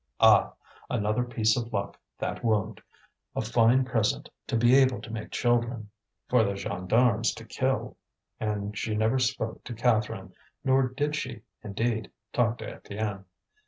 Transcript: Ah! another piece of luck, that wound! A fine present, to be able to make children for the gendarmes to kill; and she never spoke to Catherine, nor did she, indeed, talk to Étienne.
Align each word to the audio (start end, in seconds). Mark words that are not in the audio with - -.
Ah! 0.19 0.53
another 0.89 1.23
piece 1.23 1.55
of 1.55 1.71
luck, 1.71 1.95
that 2.17 2.43
wound! 2.43 2.81
A 3.35 3.41
fine 3.41 3.85
present, 3.85 4.29
to 4.47 4.57
be 4.57 4.73
able 4.73 4.99
to 4.99 5.13
make 5.13 5.29
children 5.29 5.91
for 6.27 6.43
the 6.43 6.55
gendarmes 6.55 7.35
to 7.35 7.45
kill; 7.45 7.97
and 8.39 8.75
she 8.75 8.95
never 8.95 9.19
spoke 9.19 9.63
to 9.65 9.75
Catherine, 9.75 10.33
nor 10.63 10.87
did 10.87 11.15
she, 11.15 11.43
indeed, 11.63 12.09
talk 12.33 12.57
to 12.57 12.79
Étienne. 12.79 13.25